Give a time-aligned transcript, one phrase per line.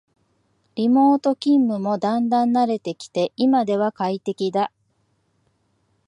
[0.73, 4.71] リモート勤務もだんだん慣れてきて今では快適だ